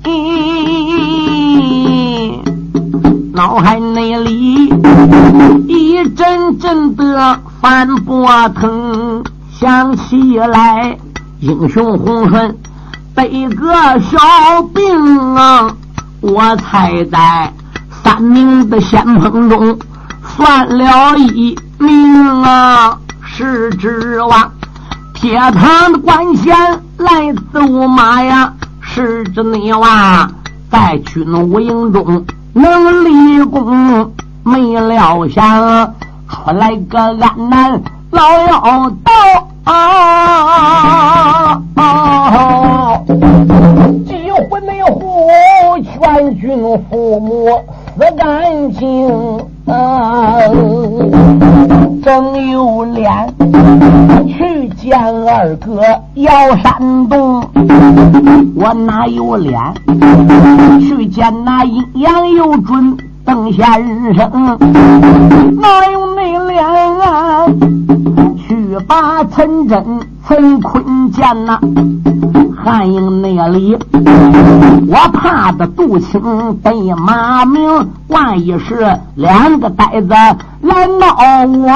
[3.35, 4.73] 脑海内里
[5.69, 9.23] 一阵阵的翻波腾，
[9.59, 10.97] 想起来
[11.41, 12.57] 英雄洪顺。
[13.15, 15.75] 背个小兵啊，
[16.21, 17.53] 我才在
[18.03, 19.79] 三名的先锋中
[20.25, 24.53] 算了一名啊，是指望
[25.13, 26.57] 铁堂的官衔
[26.97, 30.31] 来走马呀，是指你哇，
[30.71, 34.13] 在军武营中能立功，
[34.45, 35.95] 没料想
[36.29, 39.50] 出来个安南老妖道。
[39.65, 41.61] 啊！
[44.07, 45.29] 几回内护
[45.83, 46.59] 全军
[46.91, 47.63] 覆没
[47.97, 48.81] 死干净，
[52.03, 53.35] 正有脸
[54.27, 55.83] 去见二哥
[56.15, 57.43] 姚山东，
[58.57, 59.61] 我哪有脸
[60.81, 63.65] 去见那阴阳有准邓先
[64.15, 64.59] 生？
[65.61, 67.47] 哪有那脸啊？
[68.49, 71.61] 去把陈真、陈坤见呐，
[72.63, 73.77] 汉营那里，
[74.87, 76.21] 我怕的杜青
[76.63, 80.09] 对马明，万一是两个呆子
[80.63, 81.17] 来闹
[81.47, 81.69] 我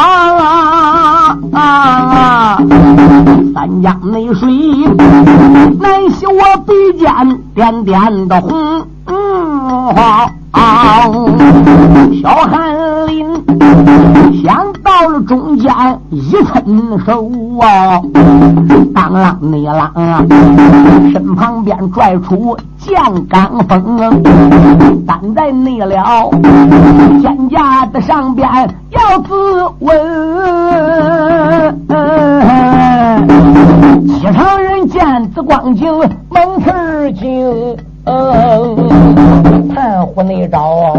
[1.56, 2.58] 啊！
[3.54, 4.48] 三江内水，
[5.80, 8.86] 难洗我鼻尖点点的红。
[9.06, 9.94] 嗯，
[12.22, 13.33] 小翰林
[14.42, 15.72] 想到了中间
[16.10, 16.44] 一伸
[17.04, 18.00] 手啊，
[18.94, 20.24] 当啷你啷啊，
[21.12, 22.94] 身旁边拽出剑
[23.28, 23.98] 罡风，
[25.06, 26.30] 站在内了
[27.22, 28.48] 肩架的上边
[28.90, 29.34] 要自
[29.80, 29.92] 刎，
[34.06, 35.86] 西场人见此光景
[36.28, 37.76] 猛吃惊。
[38.06, 38.76] 嗯，
[39.74, 40.94] 盘虎那招，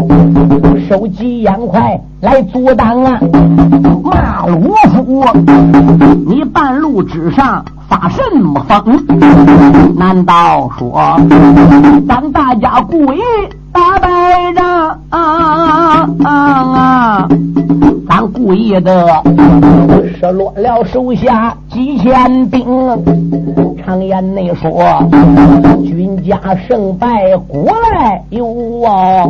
[0.88, 3.20] 手疾眼快来阻挡啊！
[4.02, 5.24] 马鲁夫，
[6.26, 9.96] 你半路之上发什么疯？
[9.96, 11.16] 难道说
[12.08, 13.20] 咱大家故意
[13.72, 16.08] 打败仗啊？
[16.24, 17.28] 啊啊
[18.08, 19.22] 咱故意的
[20.18, 22.64] 失落了手下几千兵。
[23.84, 24.82] 常言内说，
[25.84, 29.28] 军家胜败古来有啊。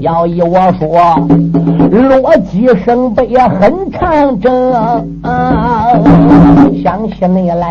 [0.00, 1.18] 要依我说，
[1.90, 4.72] 落基胜败很长征。
[6.82, 7.65] 想起你来，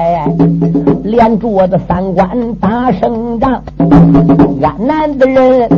[1.03, 3.61] 连着的三关打胜仗，
[4.61, 5.69] 俺南的人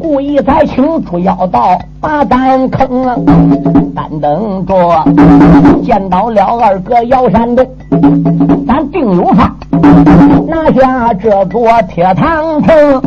[0.00, 5.04] 故意才清楚要到八胆坑，但等着
[5.84, 7.66] 见到了二哥姚山东，
[8.66, 9.54] 咱定有法
[10.46, 13.00] 拿下这座铁堂城。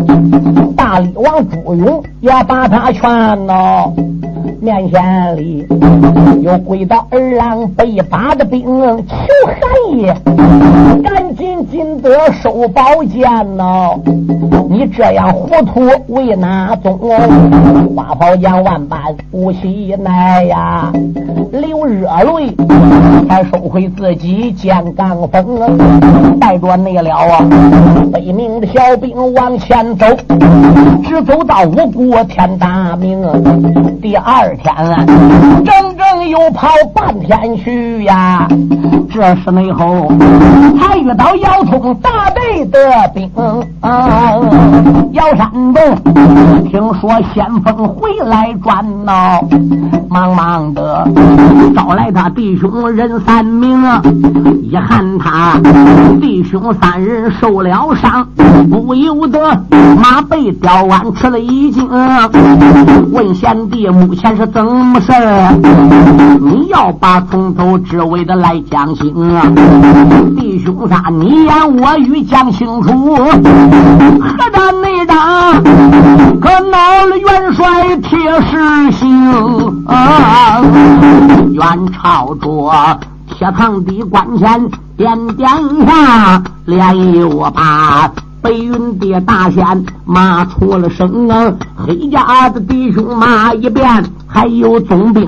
[0.76, 3.92] 大力王朱勇也把他劝了。
[4.64, 5.68] 面前里
[6.42, 9.14] 有跪到二郎被拔的兵，求
[9.46, 9.60] 寒
[9.92, 10.06] 意，
[11.04, 13.90] 赶紧进得收宝剑呐！
[14.70, 16.98] 你这样糊涂为哪宗？
[17.94, 19.00] 花宝剑万般
[19.30, 20.94] 不喜奈呀！
[21.52, 22.56] 流热泪，
[23.28, 25.60] 才收回自己肩杠锋，
[26.40, 27.46] 带着那了啊，
[28.14, 30.06] 北明的小兵往前走，
[31.04, 33.22] 直走到五谷天大明。
[34.02, 34.74] 第二天，
[35.66, 38.48] 整整又跑半天去呀，
[39.12, 40.12] 这是内后
[40.80, 42.80] 才遇到姚通大队的
[43.14, 43.30] 兵。
[45.14, 45.84] 姚山东
[46.70, 49.42] 听说先锋回来转闹，
[50.10, 51.08] 忙忙的
[51.76, 53.80] 招来他弟兄人三名，
[54.64, 55.60] 一喊他
[56.20, 58.28] 弟兄三人受了伤，
[58.70, 59.40] 不由得
[60.02, 61.88] 马背吊弯吃了一惊。
[63.12, 65.54] 问贤弟，目前是怎么事儿？
[66.40, 69.52] 你要把从头至尾的来讲清啊！
[70.38, 73.16] 弟兄仨，你言我语讲清楚。
[73.16, 75.64] 何战内长
[76.40, 80.62] 可恼了元帅铁石心啊！
[81.52, 85.50] 元朝着铁堂的关前点点
[85.86, 88.12] 下，连又把
[88.42, 91.54] 白云的大仙骂出了声啊！
[91.76, 95.26] 黑家的弟兄骂一遍，还有总兵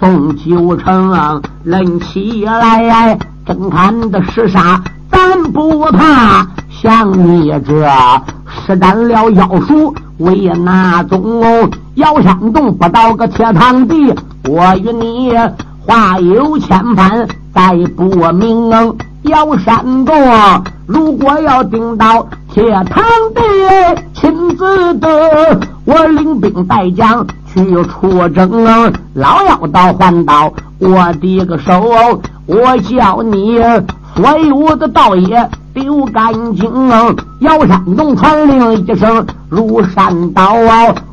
[0.00, 4.80] 宋九成抡起来，正看的是啥？
[5.10, 6.46] 咱不怕。
[6.70, 7.90] 像你这
[8.46, 11.42] 施展了妖术，为哪宗？
[11.94, 14.14] 姚山洞不到个铁堂地，
[14.48, 15.32] 我与你
[15.84, 18.70] 话有千番，再不明。
[19.22, 20.14] 姚山洞
[20.86, 23.42] 如果要顶到铁堂地，
[24.14, 28.62] 亲自的我领兵带将去出征。
[29.14, 33.58] 老妖道还到我的个手，我叫你
[34.14, 35.48] 所有的道爷。
[35.72, 36.68] 丢干净！
[37.38, 40.52] 姚山东传令一声，如山倒，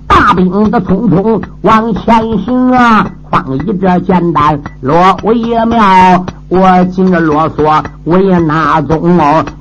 [0.07, 3.05] 大兵的匆匆往前行啊！
[3.29, 6.25] 放一这简单，落为妙。
[6.49, 9.15] 我紧着啰嗦为哪宗？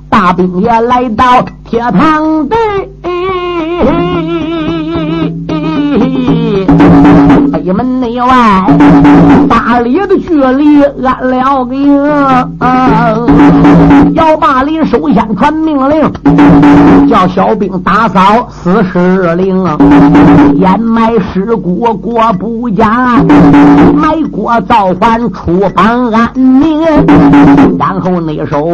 [0.09, 2.55] 大兵也来到铁堂地。
[7.65, 8.27] 北门内外
[9.49, 11.97] 八里的距离，安了个营。
[14.13, 15.99] 姚霸林首先传命令，
[17.09, 19.65] 叫小兵打扫四十岭，
[20.53, 23.17] 掩埋尸骨过不假，
[23.95, 26.85] 埋锅造反出榜安宁。
[27.79, 28.69] 然后那手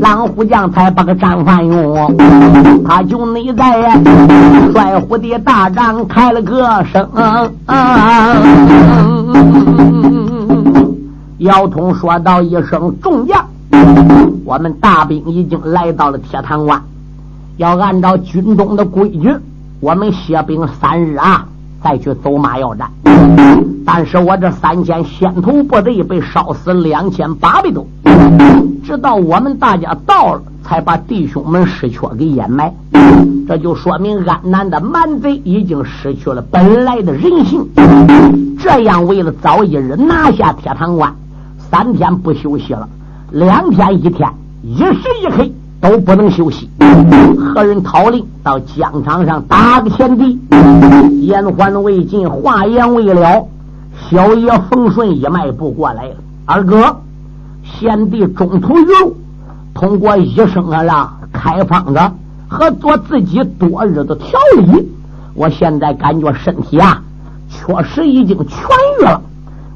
[0.00, 2.16] 狼虎将才把个战犯用，
[2.86, 4.00] 他就内在
[4.72, 7.08] 帅虎的大帐开了个声。
[11.38, 13.46] 姚通说道一声：“众将，
[14.44, 16.82] 我们大兵已经来到了铁塘关，
[17.56, 19.32] 要按照军中的规矩，
[19.80, 21.46] 我们歇兵三日啊，
[21.82, 22.90] 再去走马要战。
[23.84, 27.86] 但是我这三千先头部队被烧死两千八百多，
[28.84, 32.70] 直到我们大家到了。”才把弟兄们尸缺给掩埋，
[33.48, 37.66] 这就说明安南的蛮贼已经失去了本来的人性。
[38.58, 41.14] 这样，为了早一日拿下铁塘关，
[41.70, 42.86] 三天不休息了，
[43.30, 44.30] 两天一天，
[44.62, 45.48] 一时一刻
[45.80, 46.68] 都不能休息。
[47.54, 50.38] 何人逃令到疆场上打个前敌？
[51.20, 53.46] 言还未尽，话言未了，
[54.10, 56.14] 小爷冯顺一迈步过来了。
[56.46, 56.96] 二哥，
[57.62, 59.16] 贤弟中途余路。
[59.74, 62.00] 通过医生啊啦开方子
[62.48, 64.88] 和做自己多日的调理，
[65.34, 67.02] 我现在感觉身体啊
[67.48, 69.22] 确实已经痊愈了。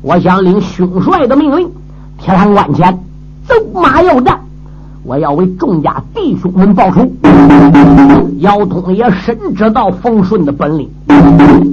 [0.01, 1.71] 我想领兄帅的命令，
[2.19, 2.99] 铁堂关前
[3.47, 4.41] 走马要战，
[5.05, 7.11] 我要为众家弟兄们报仇。
[8.39, 10.89] 姚通也深知道冯顺的本领，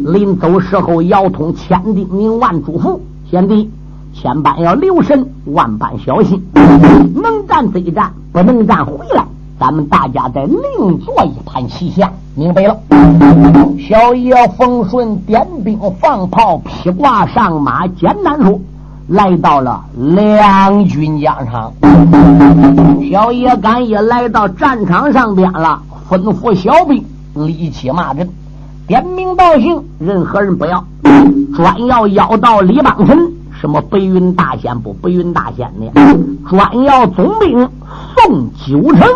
[0.06, 3.00] 临走时候，姚通千叮咛万嘱咐，
[3.30, 3.70] 贤弟。
[4.12, 6.44] 千般要留神，万般小心。
[6.54, 9.24] 能战则战，不能战回来。
[9.60, 12.78] 咱们大家再另做一盘棋下，明白了？
[13.88, 18.60] 小爷冯顺点兵放炮，披挂上马，简单说，
[19.10, 21.74] 来到了两军疆场。
[23.10, 27.04] 小爷赶也来到战场上边了，吩咐小兵
[27.34, 28.30] 立起马阵，
[28.88, 30.84] 点名道姓，任何人不要，
[31.56, 33.18] 专要要到李邦臣。
[33.60, 35.92] 什么白云大仙不白云大仙的？
[36.48, 37.68] 专要总兵
[38.16, 39.08] 宋九成。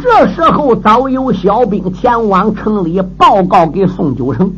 [0.00, 4.52] 这时候早有小兵前往城里报告给宋九成。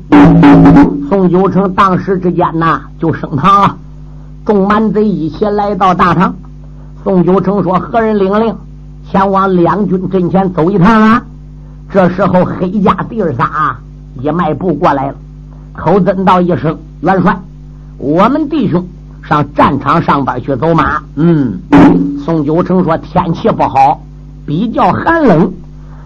[1.09, 3.76] 宋九成当时之间呐就升堂了，
[4.44, 6.34] 众蛮贼一起来到大堂。
[7.02, 8.54] 宋九成说：“何人领令
[9.11, 11.22] 前往两军阵前走一趟啊？”
[11.90, 13.76] 这时候黑家弟儿仨
[14.20, 15.14] 也迈步过来了，
[15.74, 17.38] 口尊道一声：“元帅。”
[17.98, 18.84] 我们弟兄
[19.29, 21.03] 上战场上边去走马。
[21.16, 21.59] 嗯，
[22.24, 24.01] 宋九成说天气不好，
[24.47, 25.53] 比较寒冷，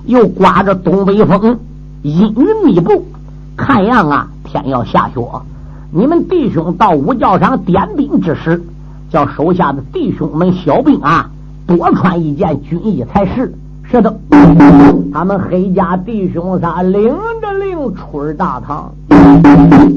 [0.07, 1.59] 又刮着东北风，
[2.03, 3.05] 阴云密布，
[3.57, 5.21] 看样啊，天要下雪。
[5.93, 8.62] 你们弟兄到五教场点兵之时，
[9.11, 11.29] 叫手下的弟兄们小兵啊，
[11.66, 13.55] 多穿一件军衣才是。
[13.83, 14.16] 是的，
[15.12, 17.12] 他们黑家弟兄仨领
[17.43, 18.93] 着令出大堂，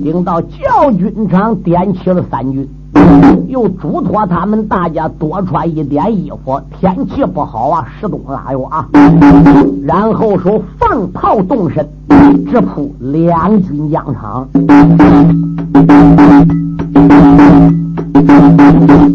[0.02, 2.68] 领到教军场点起了三军，
[3.48, 8.88] 又嘱托他们大家多穿一点衣服，天气不好啊，湿冬腊月啊。
[9.86, 11.88] 然后说放炮动身，
[12.50, 14.48] 直扑两军疆场。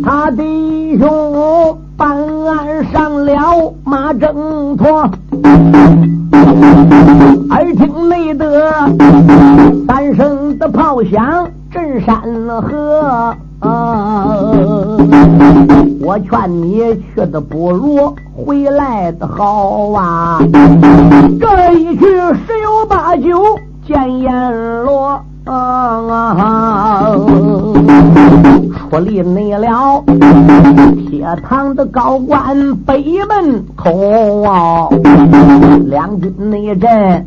[0.05, 1.79] 他弟兄。
[1.99, 2.16] 办
[2.47, 5.11] 案上了马正驼，
[7.51, 8.70] 耳听内得
[9.89, 12.22] 三声的炮响震山
[12.62, 13.35] 河。
[13.61, 14.53] 啊
[16.01, 16.79] 我劝你
[17.15, 20.39] 去的不如回来的好啊！
[21.41, 25.21] 这一去十有八九见阎罗。
[25.51, 27.16] 啊！
[28.90, 30.03] 出力内了，
[31.09, 34.90] 铁堂的高官北门口，
[35.86, 37.24] 两军内阵，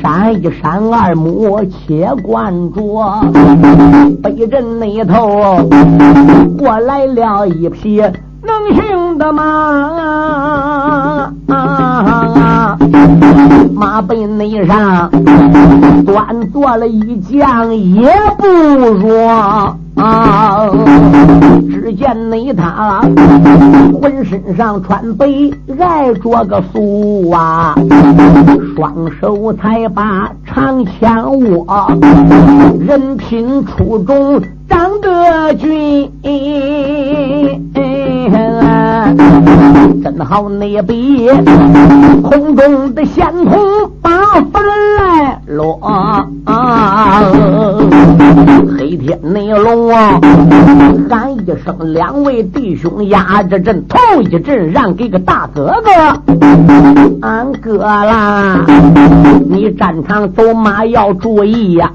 [0.00, 3.20] 闪一闪二目且关着，
[4.22, 5.68] 北阵那头
[6.58, 8.02] 过来了一匹。
[8.44, 11.32] 能行的马，
[13.74, 15.10] 马背内上
[16.04, 19.74] 端坐了一将，也不弱。
[21.70, 23.00] 只见那他
[24.00, 25.26] 浑身上穿白，
[25.78, 27.76] 挨着个素啊，
[28.74, 31.64] 双手才把长枪握，
[32.80, 36.10] 人品出众，长得俊。
[40.02, 41.28] 真好那比
[42.22, 44.10] 空中的仙童把
[44.52, 44.62] 凡
[44.98, 45.80] 来落，
[48.78, 50.20] 黑天内龙啊，
[51.08, 55.90] 喊一声，两位弟兄压着阵，头一阵让给个大哥哥，
[57.22, 58.66] 俺哥啦，
[59.48, 61.90] 你战场走马要注意呀！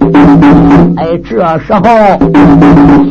[0.98, 1.82] 哎，这时候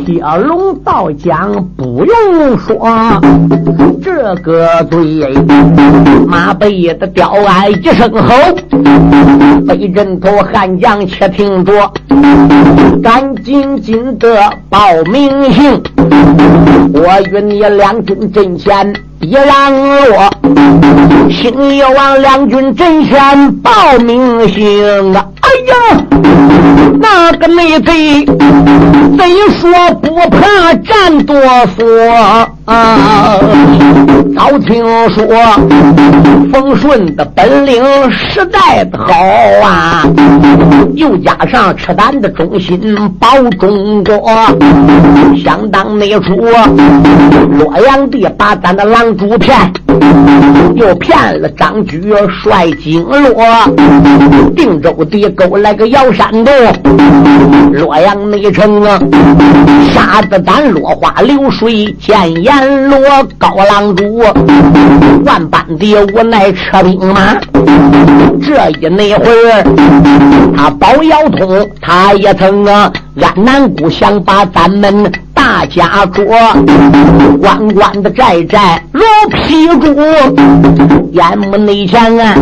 [0.05, 2.75] 铁龙倒讲不用说。
[4.01, 5.33] 这个嘴，
[6.27, 8.33] 马背的吊鞍一声吼，
[9.67, 11.91] 被人头汉将且听着，
[13.03, 14.27] 赶紧紧的
[14.69, 14.79] 报
[15.11, 15.81] 名姓，
[16.93, 20.31] 我与你两军阵前一让落，
[21.29, 25.27] 星夜王两军阵前报名姓啊！
[25.41, 25.73] 哎呀，
[26.99, 29.23] 那个内贼，贼
[29.59, 31.35] 说不怕战多
[31.77, 32.49] 说。
[32.65, 33.35] 啊！
[34.37, 35.25] 早听说
[36.53, 39.11] 冯顺的本领实在的好
[39.63, 40.05] 啊，
[40.93, 43.27] 又加上赤胆的忠心保
[43.59, 44.31] 中国，
[45.43, 46.35] 相当那出
[47.57, 49.57] 洛阳地把咱的狼主骗，
[50.75, 52.01] 又骗了张举
[52.43, 53.43] 率金罗，
[54.55, 56.53] 定州地勾来个摇山洞，
[57.73, 58.99] 洛阳内城啊，
[59.93, 62.89] 沙子胆落花流水见阎。
[62.89, 62.99] 罗
[63.37, 64.19] 高郎主，
[65.25, 67.35] 万般的无奈撤兵马。
[68.41, 69.63] 这一那会儿，
[70.55, 72.91] 他保腰通，他也曾啊
[73.21, 75.11] 安南姑想把咱们
[75.51, 76.23] 大家说
[77.41, 79.95] 弯弯的寨寨如劈竹，
[81.11, 82.35] 眼目内前啊，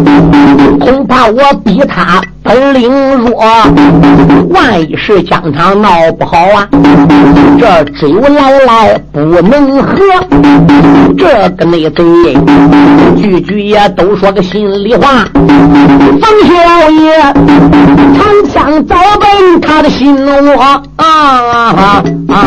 [0.78, 2.22] 恐怕我逼他。
[2.48, 3.43] 本领弱，
[4.50, 6.66] 万一是疆场闹不好啊！
[7.60, 9.98] 这只有来来不能和，
[11.18, 12.06] 这个内贼
[13.18, 15.26] 句句也都说个心里话。
[15.34, 17.22] 冯小爷
[18.16, 22.41] 长枪早奔他的心窝啊啊啊！